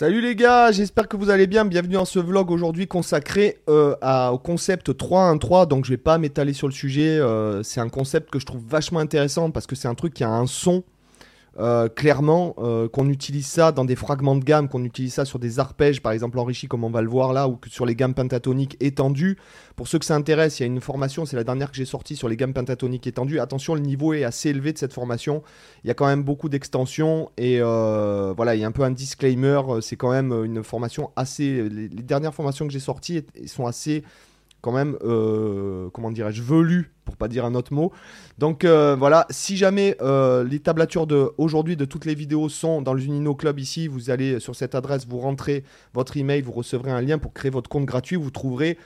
[0.00, 1.64] Salut les gars, j'espère que vous allez bien.
[1.64, 3.96] Bienvenue dans ce vlog aujourd'hui consacré euh,
[4.30, 5.66] au concept 3-1-3.
[5.66, 7.18] Donc je vais pas m'étaler sur le sujet.
[7.18, 10.22] euh, c'est un concept que je trouve vachement intéressant parce que c'est un truc qui
[10.22, 10.84] a un son.
[11.58, 15.40] Euh, clairement, euh, qu'on utilise ça dans des fragments de gamme, qu'on utilise ça sur
[15.40, 18.14] des arpèges, par exemple enrichis, comme on va le voir là, ou sur les gammes
[18.14, 19.36] pentatoniques étendues.
[19.74, 21.84] Pour ceux que ça intéresse, il y a une formation, c'est la dernière que j'ai
[21.84, 23.40] sortie sur les gammes pentatoniques étendues.
[23.40, 25.42] Attention, le niveau est assez élevé de cette formation.
[25.82, 28.84] Il y a quand même beaucoup d'extensions et euh, voilà, il y a un peu
[28.84, 29.60] un disclaimer.
[29.80, 31.68] C'est quand même une formation assez.
[31.68, 34.04] Les, dernières formations que j'ai sorties sont assez,
[34.60, 37.92] quand même, euh, comment dirais-je, velues, pour pas dire un autre mot.
[38.38, 41.32] Donc euh, voilà, si jamais euh, les tablatures de
[41.76, 43.00] de toutes les vidéos sont dans le
[43.34, 47.18] Club ici, vous allez sur cette adresse, vous rentrez votre email, vous recevrez un lien
[47.18, 48.16] pour créer votre compte gratuit.
[48.16, 48.78] Vous trouverez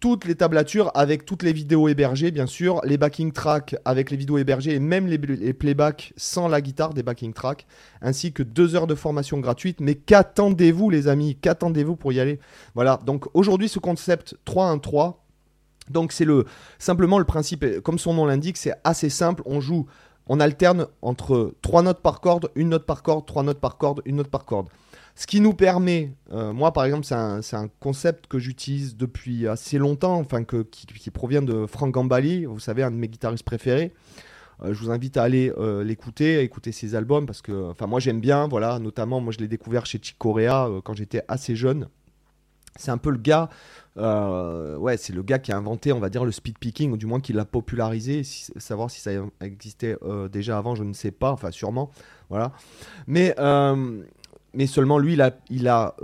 [0.00, 4.16] toutes les tablatures avec toutes les vidéos hébergées, bien sûr, les backing tracks avec les
[4.16, 7.66] vidéos hébergées et même les, playbacks sans la guitare des backing tracks,
[8.00, 9.80] ainsi que deux heures de formation gratuite.
[9.80, 11.36] Mais qu'attendez-vous, les amis?
[11.36, 12.40] Qu'attendez-vous pour y aller?
[12.74, 15.16] Voilà, donc aujourd'hui, ce concept 3-1-3.
[15.90, 16.46] Donc c'est le
[16.78, 19.42] simplement le principe, comme son nom l'indique, c'est assez simple.
[19.44, 19.86] On joue,
[20.26, 24.02] on alterne entre trois notes par corde, une note par corde, trois notes par corde,
[24.04, 24.68] une note par corde.
[25.16, 29.78] Ce qui nous permet, euh, moi par exemple, c'est un, concept que j'utilise depuis assez
[29.78, 33.92] longtemps, enfin qui, provient de Frank Gambali, vous savez, un de mes guitaristes préférés.
[34.62, 38.00] Euh, je vous invite à aller euh, l'écouter, à écouter ses albums parce que, moi
[38.00, 41.56] j'aime bien, voilà, notamment moi je l'ai découvert chez Chick Corea euh, quand j'étais assez
[41.56, 41.88] jeune.
[42.76, 43.48] C'est un peu le gars,
[43.96, 46.96] euh, ouais, c'est le gars qui a inventé, on va dire, le speed picking, ou
[46.96, 48.22] du moins qui l'a popularisé.
[48.24, 51.90] Savoir si ça existait euh, déjà avant, je ne sais pas, enfin sûrement,
[52.28, 52.52] voilà.
[53.06, 54.02] Mais, euh,
[54.54, 55.94] mais seulement lui, il a, il a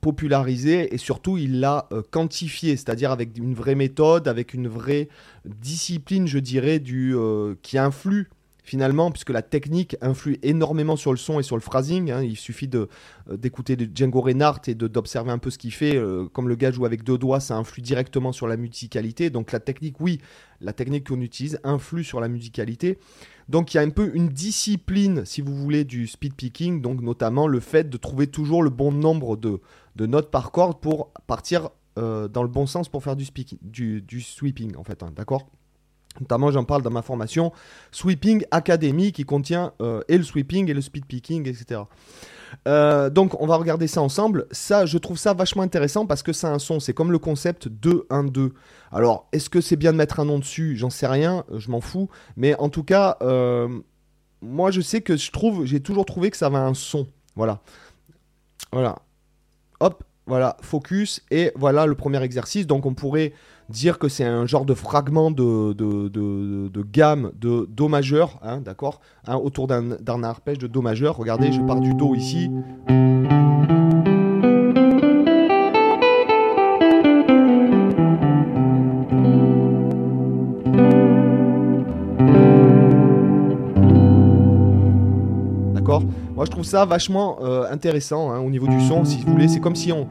[0.00, 5.08] popularisé et surtout il l'a quantifié, c'est-à-dire avec une vraie méthode, avec une vraie
[5.44, 7.16] discipline, je dirais, du,
[7.62, 8.30] qui influe
[8.70, 12.12] finalement, puisque la technique influe énormément sur le son et sur le phrasing.
[12.12, 12.22] hein.
[12.22, 12.86] Il suffit euh,
[13.36, 15.96] d'écouter Django Reinhardt et d'observer un peu ce qu'il fait.
[15.96, 19.28] euh, comme le gars joue avec deux doigts, ça influe directement sur la musicalité.
[19.28, 20.20] Donc la technique, oui,
[20.60, 22.98] la technique qu'on utilise influe sur la musicalité.
[23.48, 27.00] Donc il y a un peu une discipline, si vous voulez, du speed picking, donc
[27.02, 29.60] notamment le fait de trouver toujours le bon nombre de,
[29.96, 33.58] de notes par corde pour partir euh, dans le bon sens pour faire du, speaking,
[33.62, 35.50] du, du sweeping, en fait, hein, d'accord?
[36.18, 37.52] Notamment, j'en parle dans ma formation
[37.92, 41.82] Sweeping Academy qui contient euh, et le sweeping et le speed picking, etc.
[42.66, 44.46] Euh, donc, on va regarder ça ensemble.
[44.50, 46.80] Ça, je trouve ça vachement intéressant parce que ça a un son.
[46.80, 48.50] C'est comme le concept 2-1-2.
[48.92, 50.76] Alors, est-ce que c'est bien de mettre un nom dessus?
[50.76, 52.08] J'en sais rien, je m'en fous.
[52.36, 53.68] Mais en tout cas, euh,
[54.42, 57.06] moi, je sais que je trouve, j'ai toujours trouvé que ça avait un son.
[57.36, 57.60] Voilà.
[58.72, 58.96] Voilà.
[59.78, 61.22] Hop, voilà, focus.
[61.32, 62.64] Et voilà le premier exercice.
[62.66, 63.32] Donc, on pourrait
[63.68, 69.36] dire que c'est un genre de fragment de, gamme de Do majeur, hein, d'accord Hein,
[69.36, 71.16] Autour d'un d'un arpège de Do majeur.
[71.16, 72.48] Regardez, je pars du Do ici.
[86.62, 89.48] Ça vachement euh, intéressant hein, au niveau du son, si vous voulez.
[89.48, 90.06] C'est comme si on.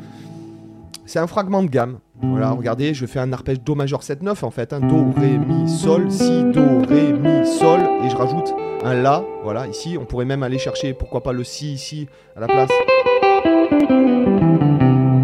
[1.05, 1.97] C'est un fragment de gamme.
[2.21, 4.73] Voilà, regardez, je fais un arpège Do majeur 7-9 en fait.
[4.73, 4.79] hein.
[4.81, 7.79] Do, Ré, Mi, Sol, Si, Do, Ré, Mi, Sol.
[8.05, 9.23] Et je rajoute un La.
[9.43, 9.97] Voilà, ici.
[9.99, 12.69] On pourrait même aller chercher, pourquoi pas le Si ici à la place.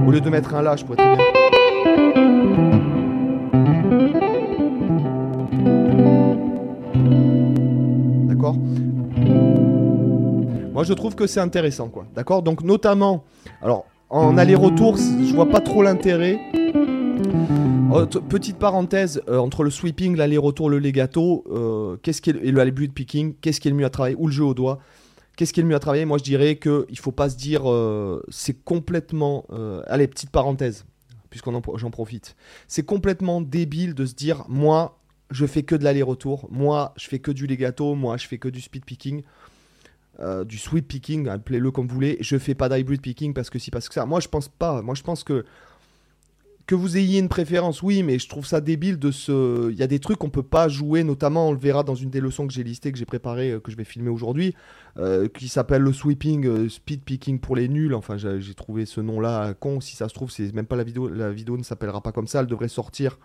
[0.07, 1.25] Au lieu de mettre un La, je pourrais très bien.
[8.27, 8.55] D'accord?
[10.75, 12.05] Moi, je trouve que c'est intéressant, quoi.
[12.13, 12.43] D'accord?
[12.43, 13.23] Donc, notamment,
[13.61, 16.37] alors, en aller-retour, je vois pas trop l'intérêt.
[18.11, 22.73] T- petite parenthèse, euh, entre le sweeping, l'aller-retour, le legato, euh, qu'est-ce et le aller
[22.73, 24.79] picking, qu'est-ce qui est le mieux à travailler Ou le jeu au doigt
[25.37, 26.03] Qu'est-ce qui est le mieux à travailler?
[26.03, 29.45] Moi, je dirais qu'il ne faut pas se dire euh, c'est complètement.
[29.53, 30.85] euh, allez, petite parenthèse,
[31.29, 32.35] puisqu'on j'en profite.
[32.67, 34.99] C'est complètement débile de se dire moi,
[35.31, 38.49] je fais que de l'aller-retour, moi, je fais que du legato, moi, je fais que
[38.49, 39.23] du speed picking.
[40.19, 42.17] Euh, du sweep picking, appelez-le comme vous voulez.
[42.21, 44.05] Je fais pas d'hybrid picking parce que si, parce que ça.
[44.05, 44.81] Moi, je pense pas.
[44.81, 45.45] Moi, je pense que
[46.67, 49.69] que vous ayez une préférence, oui, mais je trouve ça débile de se.
[49.72, 52.09] Il y a des trucs qu'on peut pas jouer, notamment on le verra dans une
[52.09, 54.55] des leçons que j'ai listées, que j'ai préparées, euh, que je vais filmer aujourd'hui,
[54.97, 57.93] euh, qui s'appelle le sweeping speed picking pour les nuls.
[57.93, 59.79] Enfin, j'ai trouvé ce nom-là con.
[59.79, 61.07] Si ça se trouve, c'est même pas la vidéo.
[61.07, 62.40] La vidéo ne s'appellera pas comme ça.
[62.40, 63.19] Elle devrait sortir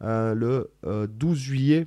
[0.00, 1.86] le euh, 12 juillet.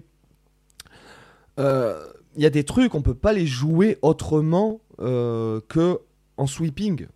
[1.60, 2.06] Euh,
[2.36, 6.00] Il y a des trucs, on peut pas les jouer autrement euh, que
[6.38, 7.08] en sweeping.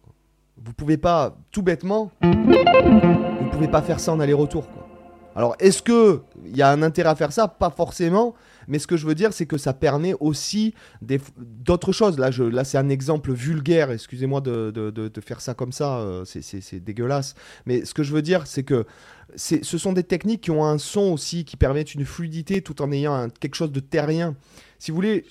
[0.58, 4.66] Vous pouvez pas, tout bêtement, vous pouvez pas faire ça en aller-retour.
[5.36, 7.48] Alors, est-ce que il y a un intérêt à faire ça?
[7.48, 8.34] Pas forcément,
[8.68, 10.74] Mais ce que je veux dire, c'est que ça permet aussi
[11.38, 12.18] d'autres choses.
[12.18, 16.26] Là, là c'est un exemple vulgaire, excusez-moi de, de, de, faire ça comme ça, euh,
[16.26, 17.36] c'est dégueulasse.
[17.66, 18.86] Mais ce que je veux dire, c'est que
[19.36, 22.92] ce sont des techniques qui ont un son aussi, qui permettent une fluidité tout en
[22.92, 24.36] ayant quelque chose de terrien.
[24.80, 25.26] Si vous voulez,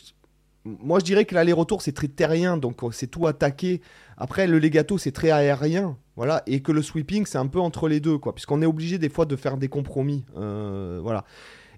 [0.64, 3.81] moi je dirais que l'aller-retour c'est très terrien, donc c'est tout attaqué.
[4.17, 5.96] Après, le legato c'est très aérien.
[6.14, 8.99] Voilà, et que le sweeping, c'est un peu entre les deux, quoi, puisqu'on est obligé
[8.99, 10.25] des fois de faire des compromis.
[10.37, 11.25] Euh, voilà.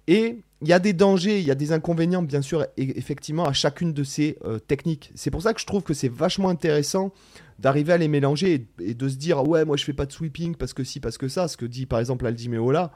[0.09, 3.45] Et il y a des dangers, il y a des inconvénients, bien sûr, e-, effectivement,
[3.45, 5.13] à chacune de ces euh, techniques.
[5.15, 7.13] C'est pour ça que je trouve que c'est vachement intéressant
[7.59, 10.57] d'arriver à les mélanger et, de se dire, ouais, moi je fais pas de sweeping
[10.57, 12.93] parce que si, parce que ça, ce que dit par exemple Aldi Meola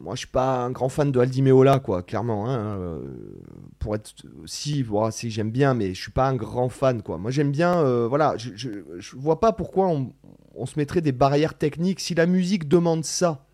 [0.00, 2.48] moi, je suis pas un grand fan de Aldi Meola, quoi, clairement.
[2.48, 3.00] Hein, euh,
[3.78, 4.14] pour être,
[4.46, 7.18] si, voilà, si j'aime bien, mais je suis pas un grand fan, quoi.
[7.18, 11.58] Moi, j'aime bien, euh, voilà, je, je, vois pas pourquoi on, se mettrait des barrières
[11.58, 13.44] techniques si la musique demande ça.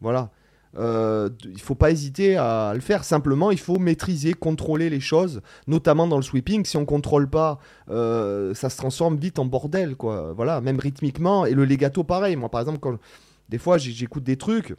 [0.00, 0.32] Voilà.
[0.76, 3.04] Euh, il faut pas hésiter à le faire.
[3.04, 6.64] Simplement, il faut maîtriser, contrôler les choses, notamment dans le sweeping.
[6.64, 7.58] Si on contrôle pas,
[7.90, 10.32] euh, ça se transforme vite en bordel, quoi.
[10.32, 11.46] Voilà, même rythmiquement.
[11.46, 12.36] Et le legato, pareil.
[12.36, 12.98] Moi, par exemple,
[13.48, 14.74] des fois j'écoute des trucs,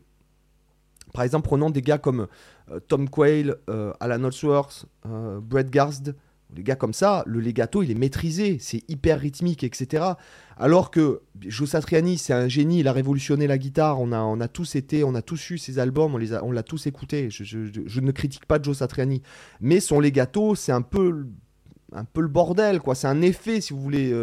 [1.16, 2.28] par exemple, prenons des gars comme
[2.70, 6.14] euh, Tom Quayle, euh, Alan Holsworth, euh, Brett Garsd,
[6.56, 10.04] les gars comme ça, le legato il est maîtrisé, c'est hyper rythmique, etc.
[10.58, 14.40] Alors que Joe Satriani, c'est un génie, il a révolutionné la guitare, on a, on
[14.40, 17.30] a tous été, on a tous eu ses albums, on, les on l'a tous écouté.
[17.30, 19.22] Je, ne critique pas Joe Satriani,
[19.60, 21.28] mais son legato, c'est un peu,
[21.92, 22.96] un peu le bordel, quoi.
[22.96, 24.14] C'est un effet, si vous voulez.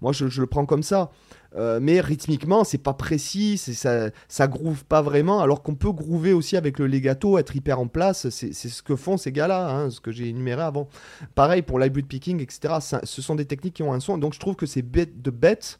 [0.00, 1.10] moi, je, le prends comme ça.
[1.56, 6.32] Euh, mais rythmiquement, c'est pas précis, ça, ça groove pas vraiment, alors qu'on peut groover
[6.32, 8.28] aussi avec le legato, être hyper en place.
[8.30, 10.88] C'est ce que font ces gars-là, hein, ce que j'ai énuméré avant.
[11.34, 12.74] Pareil pour l'hybrid picking, etc.
[13.02, 15.30] ce sont des techniques qui ont un son, donc je trouve que c'est bête de
[15.30, 15.78] bête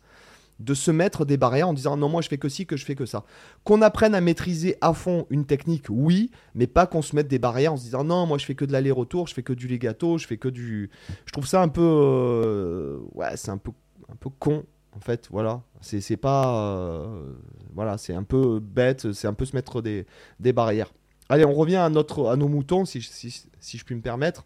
[0.62, 2.84] de se mettre des barrières en disant non moi je fais que ci que je
[2.84, 3.24] fais que ça.
[3.64, 7.38] Qu'on apprenne à maîtriser à fond une technique, oui, mais pas qu'on se mette des
[7.38, 9.66] barrières en se disant non moi je fais que de l'aller-retour, je fais que du
[9.66, 10.90] legato, je fais que du.
[11.26, 13.72] Je trouve ça un peu euh, ouais c'est un peu
[14.10, 15.62] un peu con en fait, voilà.
[15.80, 16.54] C'est pas.
[16.54, 17.32] Euh,
[17.74, 20.06] voilà, c'est un peu bête, c'est un peu se mettre des,
[20.52, 20.92] barrières.
[21.28, 24.44] Allez, on revient à, notre, à nos moutons, si, si, si, je puis me permettre.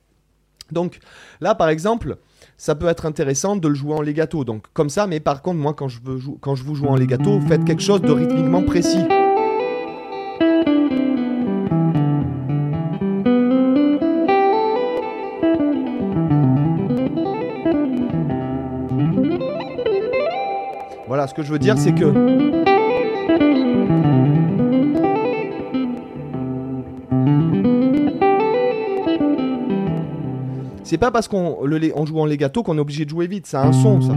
[0.70, 0.98] Donc,
[1.40, 2.16] là, par exemple,
[2.56, 4.44] ça peut être intéressant de le jouer en legato.
[4.44, 6.96] Donc, comme ça, mais par contre, moi, quand je, veux quand je vous joue en
[6.96, 9.04] legato, faites quelque chose de rythmiquement précis.
[21.26, 22.04] Ce que je veux dire, c'est que.
[30.84, 31.66] C'est pas parce qu'on
[32.06, 34.12] joue en legato qu'on est obligé de jouer vite, ça a un son ça.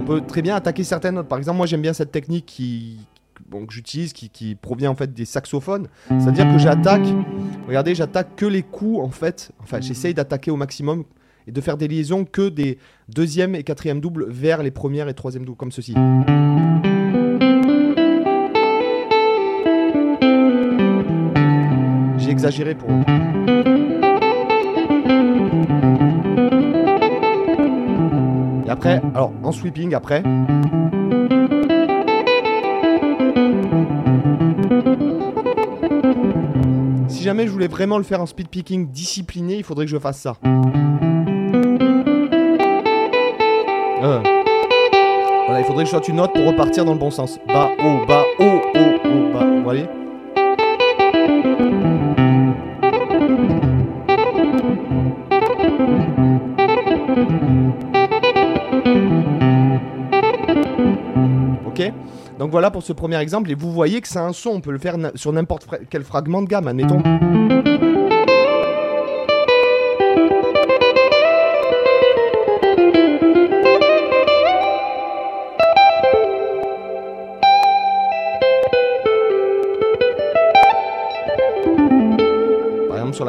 [0.00, 1.28] On peut très bien attaquer certaines notes.
[1.28, 3.00] Par exemple, moi j'aime bien cette technique qui,
[3.50, 5.88] que j'utilise, qui, provient en fait des saxophones.
[6.08, 7.06] C'est-à-dire que j'attaque,
[7.66, 9.52] regardez, j'attaque que les coups en fait.
[9.62, 11.04] Enfin, j'essaye d'attaquer au maximum
[11.46, 12.78] et de faire des liaisons que des
[13.08, 15.94] deuxième et quatrième doubles vers les premières et troisième doubles, comme ceci.
[22.18, 22.90] J'ai exagéré pour
[28.64, 30.22] Et après, alors en sweeping après.
[37.08, 39.98] Si jamais je voulais vraiment le faire en speed picking discipliné, il faudrait que je
[39.98, 40.36] fasse ça.
[44.02, 44.20] Euh.
[45.46, 47.38] Voilà, il faudrait que je sorte une note pour repartir dans le bon sens.
[47.46, 49.44] Bas, haut, bas, haut, haut, haut, bas.
[49.44, 49.86] Vous voyez
[61.66, 61.92] Ok
[62.40, 63.52] Donc voilà pour ce premier exemple.
[63.52, 64.50] Et vous voyez que c'est un son.
[64.50, 67.02] On peut le faire sur n'importe quel fragment de gamme, admettons.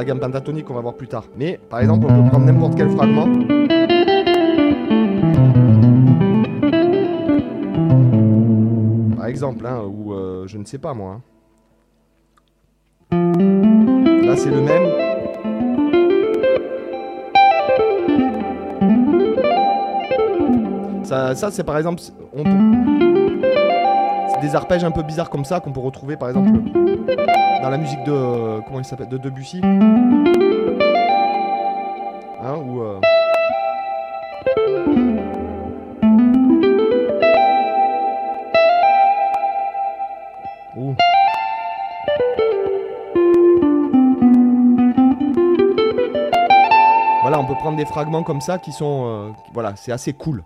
[0.04, 1.26] Gamme pentatonique qu'on va voir plus tard.
[1.38, 3.28] Mais par exemple, on peut prendre n'importe quel fragment.
[9.16, 11.20] Par exemple, hein, ou euh, je ne sais pas moi.
[11.20, 11.22] Hein.
[14.26, 15.14] Là, c'est le même.
[21.04, 22.02] Ça, ça c'est par exemple.
[22.34, 22.93] On C'est
[24.44, 26.52] des arpèges un peu bizarres comme ça qu'on peut retrouver par exemple
[27.62, 29.62] dans la musique de euh, comment il s'appelle de Debussy.
[29.64, 29.78] Hein,
[32.44, 33.00] euh,
[40.76, 40.94] ou
[47.22, 50.44] Voilà, on peut prendre des fragments comme ça qui sont euh, voilà, c'est assez cool.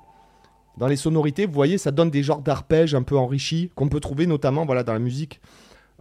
[0.78, 4.00] Dans les sonorités, vous voyez, ça donne des genres d'arpèges un peu enrichis qu'on peut
[4.00, 5.42] trouver notamment, voilà, dans la musique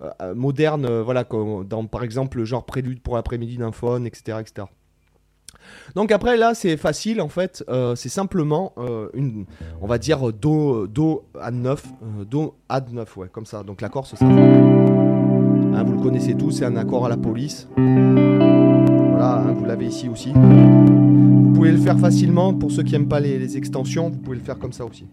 [0.02, 4.38] euh, euh, moderne, euh, voilà, par exemple le genre prélude pour l'après-midi d'un phone, etc.,
[4.40, 4.66] etc.
[5.94, 7.64] Donc après là c'est facile en fait,
[7.96, 8.72] c'est simplement
[9.14, 9.46] une,
[9.80, 11.84] on va dire do do ad 9,
[12.20, 13.64] euh, do ad 9 ouais comme ça.
[13.64, 14.30] Donc l'accord ce sera.
[14.30, 17.66] Hein, vous le connaissez tous, c'est un accord à la police.
[17.76, 20.32] Voilà, hein, vous l'avez ici aussi.
[21.56, 24.36] Vous pouvez le faire facilement pour ceux qui n'aiment pas les, les extensions, vous pouvez
[24.36, 25.06] le faire comme ça aussi.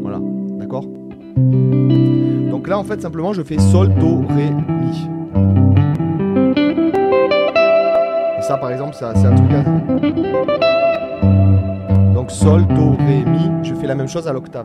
[0.00, 0.18] Voilà,
[0.58, 0.86] d'accord?
[2.50, 5.06] Donc là en fait simplement je fais sol do ré mi.
[8.38, 9.50] Et ça, par exemple, c'est un truc.
[9.52, 9.64] à-
[12.14, 13.50] Donc Sol, Do, Ré, Mi.
[13.62, 14.64] Je fais la même chose à l'octave.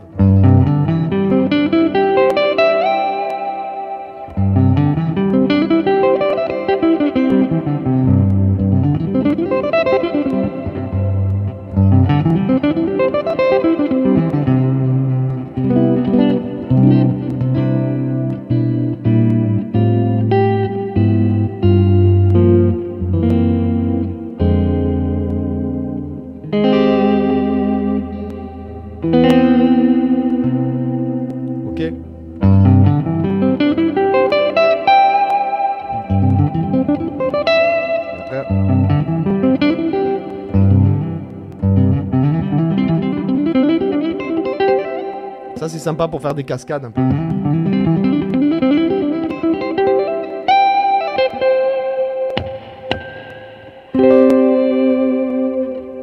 [45.90, 47.02] Sympa pour faire des cascades un peu.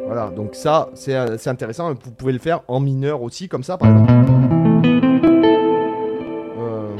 [0.07, 1.93] Voilà, donc ça c'est euh, intéressant.
[1.93, 4.12] Vous pouvez le faire en mineur aussi, comme ça par exemple.
[6.59, 6.97] Euh,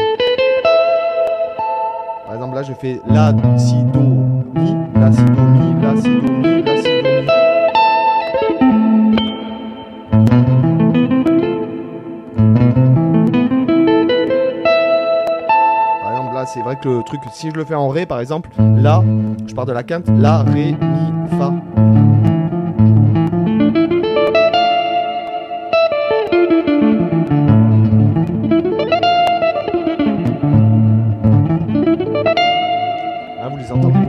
[2.25, 4.01] Par exemple, là, je fais La, Si, Do,
[4.55, 5.46] Mi, La, Si, Do,
[16.77, 19.03] que le truc, si je le fais en Ré, par exemple, là,
[19.47, 21.53] je pars de la quinte, La, Ré, Mi, Fa.
[33.41, 34.07] Ah, vous les entendez.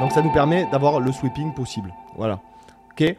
[0.00, 1.92] Donc ça nous permet d'avoir le sweeping possible.
[2.16, 2.38] Voilà.
[2.92, 3.16] Ok.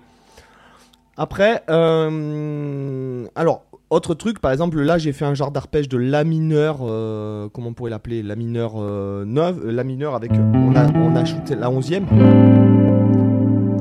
[1.19, 6.23] Après, euh, alors, autre truc, par exemple, là j'ai fait un genre d'arpège de La
[6.23, 11.13] mineur, euh, comment on pourrait l'appeler La mineur 9, La mineur avec, on a, on
[11.55, 12.05] la onzième.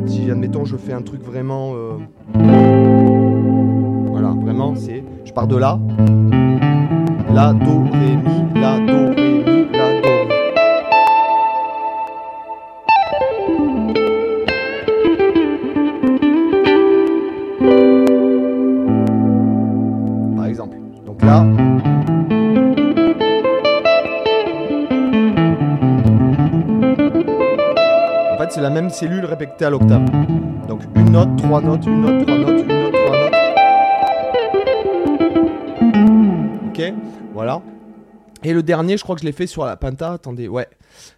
[0.06, 1.72] Si, admettons, je fais un truc vraiment...
[1.74, 1.96] euh,
[4.10, 5.78] voilà, vraiment, c'est, je pars de là,
[7.32, 8.95] La, Do, Ré, Mi, La, Do,
[28.96, 30.04] fait, c'est la même cellule répétée à l'octave.
[30.68, 33.32] Donc une note, trois notes, une note, trois notes, une note, trois notes.
[36.68, 36.92] Ok,
[37.32, 37.62] voilà.
[38.44, 40.12] Et le dernier, je crois que je l'ai fait sur la penta.
[40.12, 40.68] Attendez, ouais,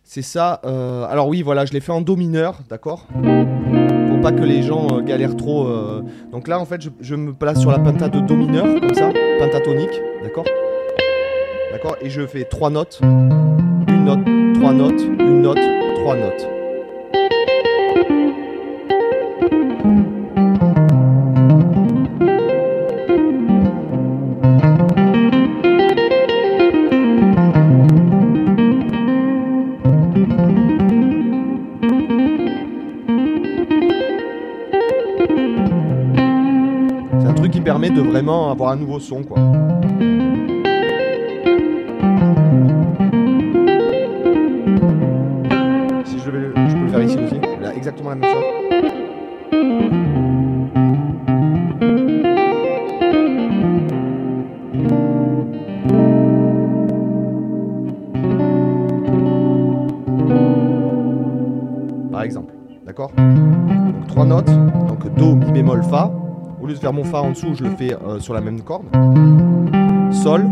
[0.04, 0.60] c'est ça.
[0.64, 4.62] euh, alors oui, voilà, je l'ai fait en do mineur, d'accord Pour pas que les
[4.62, 5.66] gens euh, galèrent trop.
[5.66, 6.02] euh.
[6.32, 8.94] Donc là, en fait, je, je me place sur la penta de do mineur, comme
[8.94, 10.44] ça, pentatonique, d'accord
[11.72, 15.58] D'accord Et je fais trois notes, une note, trois notes, une note,
[15.96, 16.48] trois notes.
[37.28, 39.36] Un truc qui permet de vraiment avoir un nouveau son, quoi.
[46.04, 50.27] Si je, vais, je peux le faire ici aussi, là, exactement la même chose.
[66.60, 68.60] Au lieu de faire mon Fa en dessous, je le fais euh, sur la même
[68.62, 68.86] corde.
[70.12, 70.44] Sol,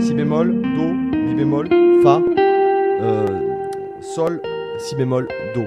[0.00, 1.68] Si bémol, Do, Mi bémol,
[2.02, 2.20] Fa,
[3.00, 3.26] euh,
[4.00, 4.40] Sol,
[4.78, 5.62] Si bémol, Do.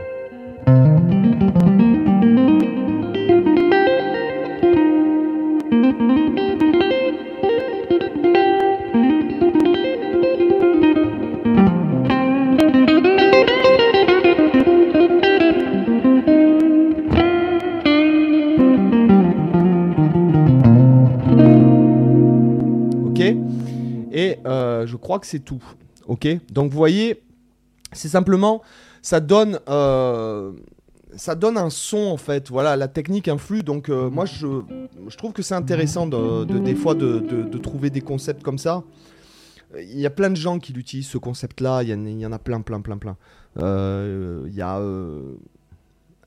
[25.19, 25.63] Que c'est tout.
[26.07, 26.27] Ok?
[26.51, 27.21] Donc vous voyez,
[27.93, 28.61] c'est simplement,
[29.01, 30.51] ça donne, euh,
[31.15, 32.49] ça donne un son en fait.
[32.49, 33.61] Voilà, la technique influe.
[33.63, 34.47] Donc euh, moi, je,
[35.07, 38.57] je trouve que c'est intéressant de, de- des fois de, de- trouver des concepts comme
[38.57, 38.83] ça.
[39.77, 41.83] Il y a plein de gens qui l'utilisent ce concept-là.
[41.83, 43.17] Il y, en- il y en a plein, plein, plein, plein.
[43.59, 44.79] Euh, Il y a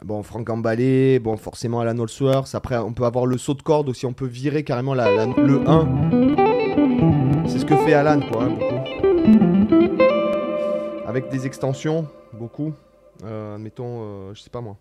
[0.05, 2.55] bon Franck Emballé, bon forcément Alan Holsworth.
[2.55, 4.07] Après, on peut avoir le saut de corde aussi.
[4.07, 7.47] On peut virer carrément la- le 1.
[7.49, 8.57] C'est ce que fait Alan, quoi, hein.
[11.13, 12.73] Avec des extensions, beaucoup.
[13.23, 14.79] Euh, admettons, euh, je sais pas moi.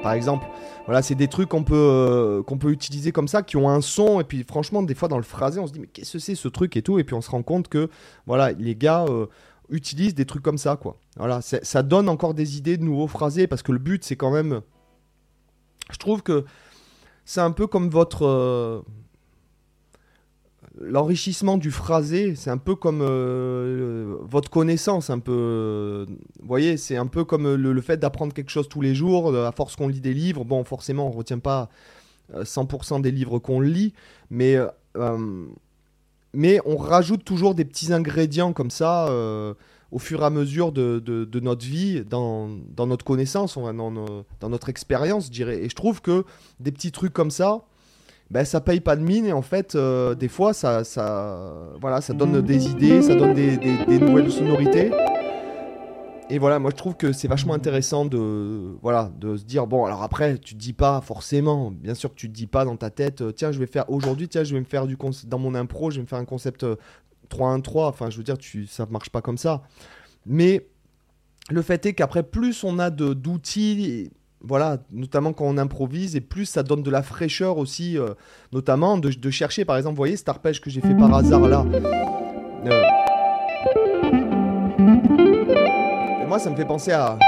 [0.00, 0.46] Par exemple,
[0.84, 4.20] voilà, c'est des trucs qu'on peut, euh, peut utiliser comme ça, qui ont un son,
[4.20, 6.36] et puis franchement, des fois dans le phrasé, on se dit, mais qu'est-ce que c'est
[6.36, 7.90] ce truc et tout, et puis on se rend compte que,
[8.24, 9.26] voilà, les gars euh,
[9.70, 10.98] utilisent des trucs comme ça, quoi.
[11.16, 14.30] Voilà, ça donne encore des idées de nouveaux phrasés, parce que le but, c'est quand
[14.30, 14.60] même.
[15.90, 16.44] Je trouve que
[17.24, 18.84] c'est un peu comme votre.
[20.80, 25.32] Euh, L'enrichissement du phrasé, c'est un peu comme euh, votre connaissance, un peu.
[25.32, 26.06] euh,
[26.40, 29.46] Vous voyez, c'est un peu comme le, fait d'apprendre quelque chose tous les jours, euh,
[29.46, 30.44] à force qu'on lit des livres.
[30.44, 31.68] Bon, forcément, on ne retient pas
[32.34, 33.92] euh, 100% des livres qu'on lit,
[34.30, 34.66] mais, euh,
[34.96, 35.46] euh,
[36.32, 39.54] mais on rajoute toujours des petits ingrédients comme ça euh,
[39.92, 44.48] au fur et à mesure de, de- notre vie, dans, dans notre connaissance, dans, dans
[44.48, 45.62] notre expérience, je dirais.
[45.62, 46.24] Et je trouve que
[46.60, 47.62] des petits trucs comme ça,
[48.30, 52.00] ben, ça paye pas de mine et en fait, euh, des fois, ça, ça, voilà,
[52.00, 54.90] ça donne des idées, ça donne des, des- nouvelles sonorités.
[56.28, 59.84] Et voilà, moi je trouve que c'est vachement intéressant de, voilà, de se dire, bon,
[59.84, 62.76] alors après, tu te dis pas forcément, bien sûr que tu te dis pas dans
[62.76, 65.38] ta tête, euh, tiens, je vais faire, aujourd'hui, tiens, je vais me faire du dans
[65.38, 66.74] mon impro, je vais me faire un concept euh,
[67.30, 69.62] 3-1-3, enfin, je veux dire, tu, ça marche pas comme ça.
[70.26, 70.66] Mais
[71.48, 74.10] le fait est qu'après, plus on a d'outils,
[74.42, 78.10] voilà, notamment quand on improvise, et plus ça donne de la fraîcheur aussi, euh,
[78.52, 81.64] notamment de, chercher, par exemple, vous voyez cet arpège que j'ai fait par hasard là.
[82.66, 82.82] Euh,
[86.22, 87.18] et moi, ça me fait penser à.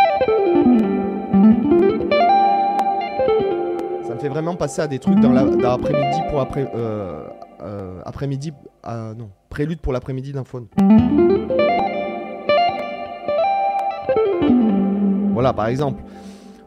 [4.06, 6.70] Ça me fait vraiment passer à des trucs dans la- dans l'après-midi pour après.
[6.74, 7.24] euh,
[8.04, 8.52] après-midi.
[8.84, 10.66] ah, non, prélude pour l'après-midi d'un faune.
[15.32, 16.02] Voilà, par exemple.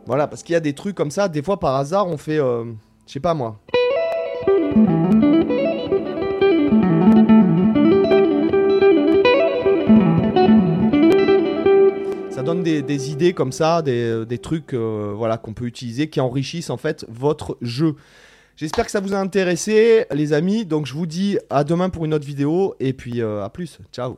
[0.05, 2.39] Voilà, parce qu'il y a des trucs comme ça, des fois par hasard, on fait.
[2.39, 2.65] euh,
[3.07, 3.59] je sais pas moi.
[12.29, 16.19] Ça donne des, idées comme ça, des, des trucs euh, voilà, qu'on peut utiliser qui
[16.19, 17.95] enrichissent en fait votre jeu.
[18.55, 20.65] J'espère que ça vous a intéressé, les amis.
[20.65, 23.79] Donc je vous dis à demain pour une autre vidéo et puis euh, à plus.
[23.91, 24.17] Ciao.